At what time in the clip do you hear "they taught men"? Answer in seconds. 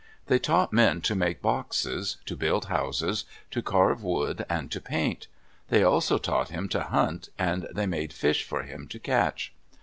0.25-1.01